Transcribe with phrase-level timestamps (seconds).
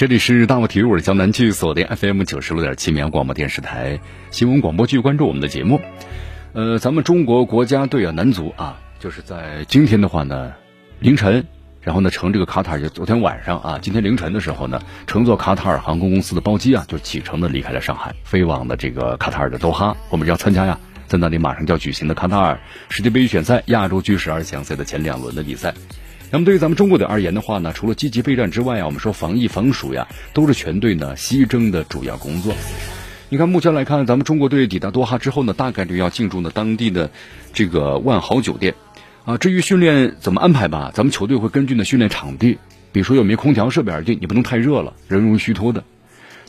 [0.00, 4.00] 这里是大话体育，我是江南区锁定 FM 九十六点七绵阳广播电视台
[4.30, 5.78] 新闻广播，继续关注我们的节目。
[6.54, 10.54] 呃，咱们中国国家队啊，男足啊，就是在今天的话呢，
[11.00, 11.46] 凌晨，
[11.82, 22.58] 然后呢，乘这个卡塔尔，就昨天晚上啊，今天凌晨的时候呢，乘坐卡塔尔航空公司的包机啊，就启程的离开了上海，飞往了这个卡塔尔的多哈，我们要参加呀，在那里马上就要举行的卡塔尔
[22.88, 25.74] 世界杯预选赛亚洲区十二强赛的前两轮的比赛。
[26.32, 32.54] 那么对于咱们中国队而言的话呢，除了积极备战之外啊，我们说防疫防暑呀，都是全队呢西征的主要工作。
[33.28, 37.10] 你看，目前来看，咱们中国队抵达多哈之后呢，大概率要进驻呢当地的
[37.52, 38.74] 这个万豪酒店
[39.24, 39.38] 啊。
[39.38, 42.58] 至于训练怎么安排吧，咱们球队会根据呢训练场地，
[42.92, 45.82] 比如说有没有空调设备而定，你不能太热了，人容易虚脱的。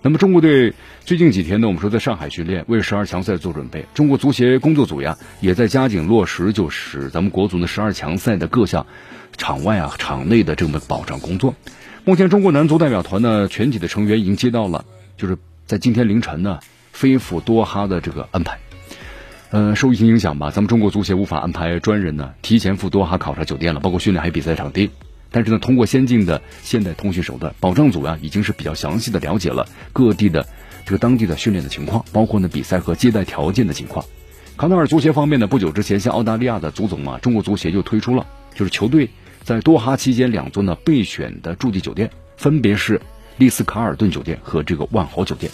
[0.04, 0.74] 那么中国队
[1.06, 3.86] 最近几天呢，我们说在上海训练，为十二强赛做准备。
[3.94, 8.88] 中国足协工作组呀，也在加紧落实，就是咱们国足的十二强赛的各项
[9.38, 11.54] 场外啊、场内的这么保障工作。
[12.04, 14.86] 目前中国男足代表团呢，全体的成员已经接到了，
[15.18, 16.60] 就是在今天凌晨呢
[16.92, 18.58] 飞赴多哈的这个安排。
[19.52, 24.90] 呃，受疫情影响吧，咱们中国足协无法安排专人呢提前赴多哈考察酒店了，包括训练还有比赛场地。
[25.32, 30.46] 但是呢，通过先进的现代通讯手段，保障组啊已经是比较详细的了解了各地的
[30.86, 34.06] 这个当地的训练的情况，包括呢比赛和接待条件的情况。
[34.58, 39.10] 卡塔尔足协方面呢，不久之前向澳大利亚的足总啊，中国足协就推出了，就是球队
[39.44, 43.02] 在多哈期间两座呢备选的驻地酒店，分别是
[43.38, 45.52] 丽思卡尔顿酒店和这个万豪酒店。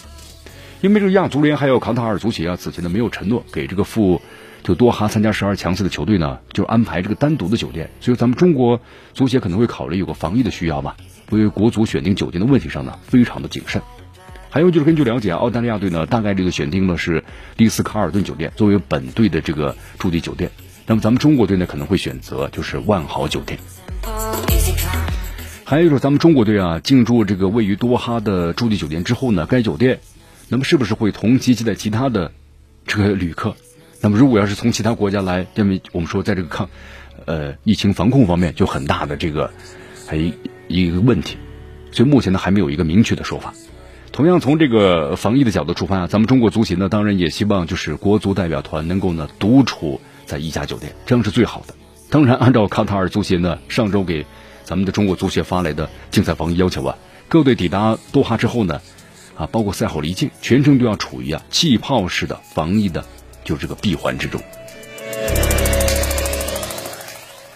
[0.80, 4.20] 因为这个亚足联还有卡塔尔足协啊，此前呢没有承诺给这个赴。
[4.62, 8.80] 就多哈参加十二强赛的球队呢，就安排这个单独的酒店，所以咱们中国
[9.14, 10.96] 足协可能会考虑有个防疫的需要吧，
[11.30, 13.80] 为国足选定酒店的问题上呢，非常的谨慎。
[14.50, 17.22] 还有就是根据了解，澳大利亚队呢大概率的选定的是
[17.56, 20.50] 丽思卡尔顿酒店作为本队的这个驻地酒店，
[20.86, 23.58] 那么咱们中国队呢可能会选择就是万豪酒店。
[25.64, 30.00] 还有就是咱们中国队啊进驻这个位于多哈的驻地酒店之后呢，该酒店
[30.48, 32.32] 那么是不是会同期接待其他的
[32.86, 33.54] 这个旅客？
[34.00, 36.70] 那么，如果要是从其他国家来，因为我们说在这个抗，
[37.26, 39.50] 呃，疫情防控方面就很大的这个
[40.06, 40.16] 还
[40.68, 41.36] 一个问题，
[41.90, 43.52] 所以目前呢还没有一个明确的说法。
[44.12, 51.74] 同样从这个防疫的角度出发啊，咱们中国足协呢当然也希望就是国足代表团能够呢独处在一家酒店，这样是最好的。
[52.08, 54.26] 当然，按照卡塔尔足协呢上周给
[54.62, 56.96] 咱们的中国足协发来的竞赛防疫要求啊，
[57.28, 58.80] 各队抵达多哈之后呢，
[59.36, 63.04] 啊，包括赛后离境，全程都要处于啊气泡式的防疫的。
[63.48, 64.38] 就这个闭环之中，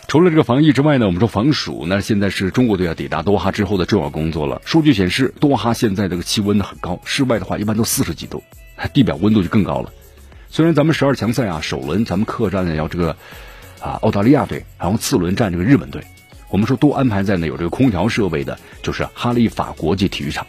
[0.08, 4.62] 除了这个防疫之外呢，我们说防暑，那现在是中国队要抵达多哈之后的重要工作了。
[4.64, 8.42] 数据显示，多哈现在这个气温呢很高，室外的话一般都四十几度，
[8.94, 9.92] 地表温度就更高了。
[10.48, 13.14] 虽然咱们十二强赛啊，首轮咱们客战呢要这个
[13.78, 16.02] 啊澳大利亚队，然后次轮战这个日本队，
[16.48, 20.47] 我们说都安排在呢有这个空调设备的，就是哈利法国际体育场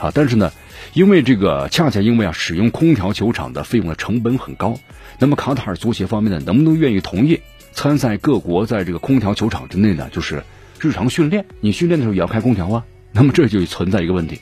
[0.00, 0.50] 啊，但是呢。
[0.92, 4.80] 因为这个，恰恰因为啊，使用空调球场的费用的成本很高。
[5.20, 10.08] 那么卡塔尔足协方面呢，能不能愿意同意参赛各国在这个空调球场之内呢？
[10.10, 10.42] 就是
[10.80, 12.84] 日常训练，你训练的时候也要开空调啊。
[13.12, 14.40] 那么这就存在一个问题。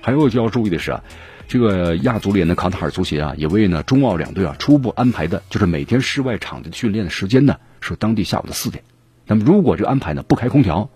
[0.00, 1.04] 还有就要注意的是啊，
[1.48, 8.84] 这个亚足联的卡塔尔足协啊，也为呢中澳两队啊初步安排的就是每天室外场地训练的时间呢是当地下午的四点。
[9.26, 10.88] 那么如果这个安排呢不开空调，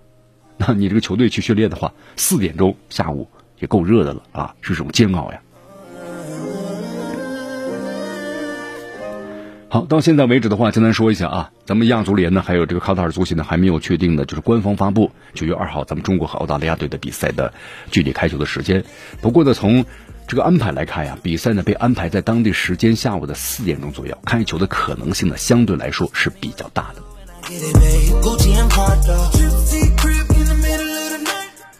[0.56, 3.28] 那你这个球队去训练的话，四点钟下午。
[3.58, 5.40] 也够热的了啊，是种煎熬呀。
[9.68, 17.52] 好，到现在为止的话，简单说一下啊，咱们亚足联呢，还有这个卡塔尔足协呢，还没有确定的，就是官方发布九月二号咱们中国和澳大利亚队的比赛的
[17.90, 18.84] 具体开球的时间。
[19.20, 19.84] 不过呢，从
[20.28, 27.02] 这个安排来看呀，比赛呢被安排在当地时间下午的四点钟左右，开球的可能性呢相对来说是比较大的。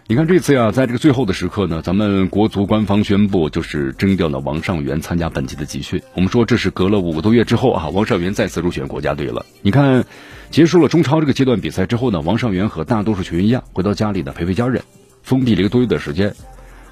[0.07, 6.03] 你看这次呀，在这个最后的时刻呢，咱们国足官方宣布就是征调了王上元参加本期的集训。
[6.13, 9.47] 我们说这是隔了五个多月之后啊，王上元再次入选国家队了。
[9.63, 10.05] 你看，
[10.51, 14.83] 结束了中超这个阶段比赛之后呢，王上元和大多数球员一样，回到家里呢陪陪家人，
[15.23, 16.35] 封闭了一个多月的时间。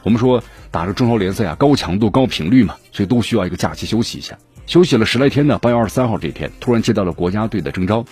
[0.04, 4.38] 我们说打着中超联赛啊，高强度、高频率嘛，所以都需要一个假期休息一下。
[4.66, 8.04] 休息了十来天呢，八月二十三号这一天，突然接到了国家队的征召，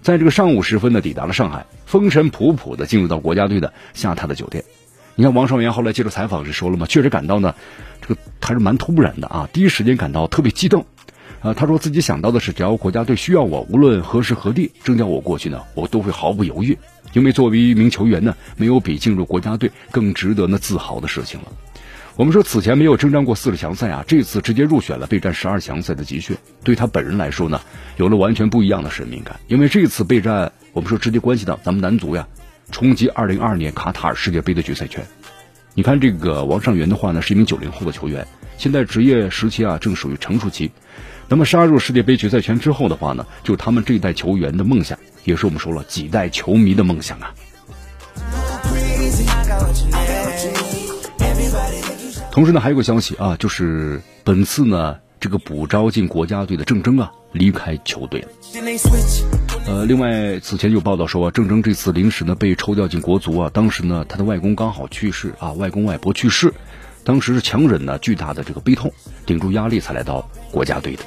[0.00, 4.62] 在这个上午时分呢，抵达了上海，风尘仆仆的进入到国家队的下榻的酒店。
[5.16, 7.54] 你看王少元后来接受采访时说了嘛，确实感到呢，
[8.00, 10.84] 这个还是蛮突然的啊，第一时间感到特别激动，
[11.40, 16.76] 啊，他说自己想到的是，只要国家队需要我，无论何时何地征调我过去呢，我都会毫不犹豫。
[17.12, 21.46] 因为作为一名球员呢，没有比进入国家队更值得呢自豪的事情了。
[22.16, 27.60] 我们说此前没有征战过四十强赛啊，这次直接入选了备战十二强赛的集训，对他本人来说呢，
[27.96, 29.40] 有了完全不一样的使命感。
[29.48, 32.28] 因为这次备战，我们说直接关系到咱们男足呀，
[32.70, 35.04] 冲击二零二二年卡塔尔世界杯的决赛圈。
[35.74, 38.24] 你看这个王上源的话呢，是一名九零后的球员，
[38.58, 40.70] 现在职业时期啊正属于成熟期。
[41.28, 47.34] 那么杀入世界杯决赛圈之后的话呢，就他们这一代球员的梦想，也是我们说了几代球迷的梦想啊。
[52.34, 58.28] 同时呢，还有个消息啊，就是本次呢这个补招进国家队的郑铮啊离开球队了。
[59.68, 66.52] 呃，另外此前有报道说啊，郑铮这次临时呢被抽调进国足啊，当时呢他的外公刚好去世啊，外公外婆去世，
[67.04, 68.92] 当时是强忍呢巨大的这个悲痛，
[69.24, 71.04] 顶住压力才来到国家队的。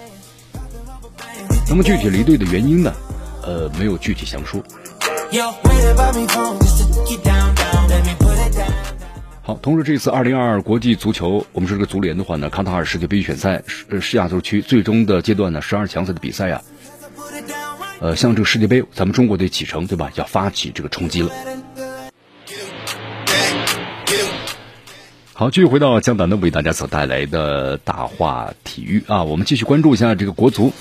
[1.67, 2.93] 那么具体离队的原因呢？
[3.43, 4.63] 呃，没有具体详说。
[9.47, 16.61] 好，同时这次二零二二国际足球，我们说这个足联的话呢，卡塔尔世界杯预选赛是是亚洲区最终的阶段呢，十二强赛的比赛呀，
[18.01, 20.11] 呃，像这个世界杯，咱们中国队启程对吧？
[20.15, 21.31] 要发起这个冲击了。
[25.31, 30.73] 好，继续回到江南的为大家所带来的大话体育啊，我们继续关注一下这个国足。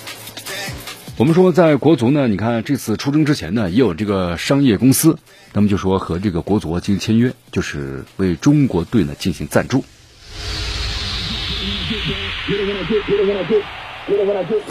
[1.17, 5.17] 我们说，在国足呢，你看这次出征之前呢，也有这个商业公司，
[5.51, 9.83] 那么就说和这个国足进行签约，就是为中国队呢进行赞助。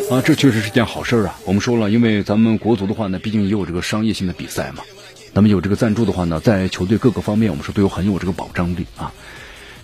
[0.08, 1.34] 啊，这确实是件好事啊！
[1.46, 4.84] 我们说了，因为咱们国足的话呢，毕竟也有这个商业性的比赛嘛，
[5.32, 9.12] 那么有这个赞助的话呢，在球队各个方面，我们说都有很有这个保障力啊。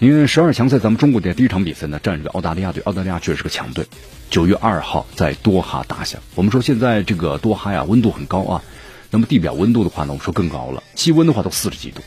[0.03, 2.83] 因为十二强赛，咱们中国队第一场比赛呢，战胜澳大利亚队。
[2.83, 3.87] 澳大利亚确实是个强队。
[4.31, 6.21] 九月二号在多哈打响。
[6.35, 8.65] 我们说现在这个多哈呀，温度很高啊。
[9.13, 12.01] 那么地表温度的话呢，我们说更高了，气温的话都四十几度。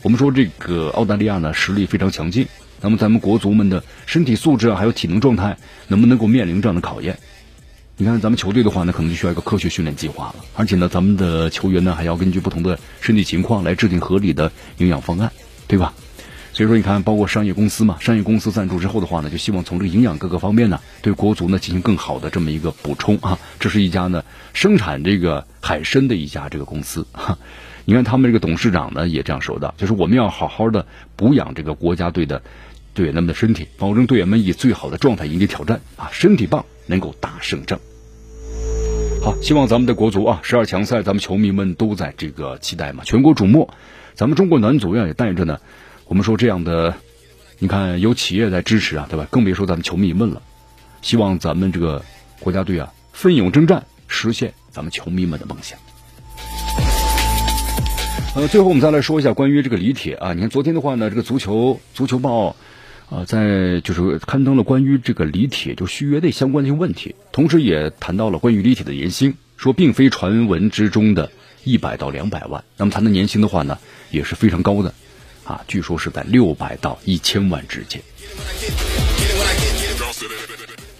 [0.00, 2.48] 我们说这个澳大利亚呢，实力非常强劲。
[2.80, 5.58] 那么咱们国足们的身体素质啊，还有体能状态，
[5.88, 7.18] 能不能够面临这样的考验？
[7.98, 10.36] 你看咱们球队的话呢，可能就需要一个科学训练计划了。
[10.56, 15.30] 而且呢，咱们的球员呢，还要根据不同的身体情况来制定合理的营养方案，
[15.66, 15.92] 对吧？
[16.58, 23.38] 所以说，你看，包括商业公司嘛，商业公司赞助之后的话呢，就希望从这个营养各个方面呢，对国足呢进行更好的这么一个补充啊。
[23.60, 24.24] 这是一家呢
[24.54, 27.06] 生产这个海参的一家这个公司。
[27.12, 27.38] 哈，
[27.84, 30.84] 你看他们这个董事长呢也这样说的，就是我们要好好的
[31.14, 32.42] 补养这个国家队的
[32.92, 37.78] 队员们的身体，保证队员们以最好的状态迎接挑战啊，身体棒能够打胜仗。
[39.22, 43.70] 好，希望咱们的国足啊，十二强赛咱们球迷们都在这个期待嘛，全国瞩目。
[44.16, 45.60] 咱们中国男足呀也带着呢。
[46.08, 46.96] 我们说这样的，
[47.58, 49.26] 你看有企业在支持啊，对吧？
[49.30, 50.40] 更别说咱们球迷们了。
[51.02, 52.02] 希望咱们这个
[52.40, 55.78] 国家队啊，奋勇征战，实现咱们球迷们的梦想。
[58.34, 62.56] 呃，最后我们再来说一下关于这个李铁啊，你看昨天的话呢，这个足球足球报
[63.10, 71.30] 啊，在就是刊登了关于这个李铁就续约的相关的一些问题，同时也谈到了关于李铁的年薪，说并非传闻之中的
[71.64, 73.78] 一百到两百万，那么他的年薪的话呢，
[74.10, 74.94] 也是非常高的。
[75.48, 78.02] 啊，据说是在六百到一千万之间。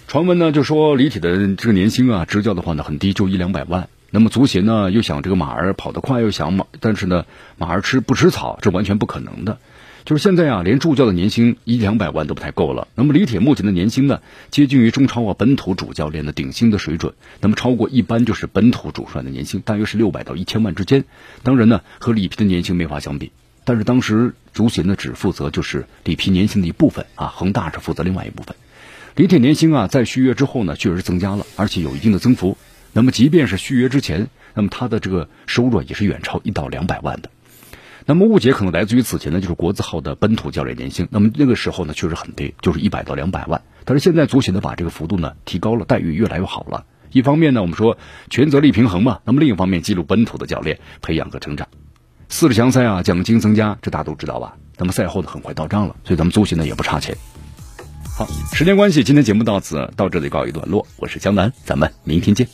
[0.07, 3.91] 传闻呢就说李铁的这个年薪啊，执教的话呢很低，就一两百万。
[4.11, 7.27] 那么足协呢又想这个马儿跑得快，又想马，但是呢
[7.59, 9.59] 马儿吃不吃草，这完全不可能的。
[10.07, 12.89] 就是现在啊，连助教的年薪一两百万都不太够了。
[12.95, 17.13] 那么李铁目前的年薪呢，接近于中超啊本土主教练的顶薪的水准。
[17.43, 21.05] 那么超过一般就是本土主帅的年薪，大约是六百到一千万之间。
[21.43, 23.31] 当然呢，和里皮的年薪没法相比。
[23.69, 28.57] 但是当时足协呢只负责就是里皮年薪的一部分啊，恒大是负责另外一部分。
[29.15, 32.57] 李铁年薪啊在续约之后呢确实增加了，而且有一定的增幅。
[32.95, 37.29] 那么即便是续约之前，那么他的这个收入也是远超一到两百万的。
[38.07, 43.61] 那么误解可能来自于此前呢就是国字号的本土教练年薪，那么那个时候呢确实很低，就是一百到两百万。
[43.85, 46.87] 但是现在足协呢把这个幅度呢提高了，待遇越来越好了。
[47.13, 47.99] 一方面呢我们说
[48.31, 51.69] 权责力平衡嘛，那么另一方面记录本土的教练培养和成长。
[52.29, 54.55] 四十强赛啊，奖金增加，这大家都知道吧？
[54.77, 57.17] 咱们赛后的，很快到账了，所以咱们足协呢也不差钱。
[58.17, 60.87] 好，时间关系，今天节目到此到这里告一段落。
[60.97, 62.47] 我是江南，咱们明天见。